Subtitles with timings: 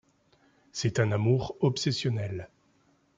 [0.71, 2.49] C’est un amour obsessionnel.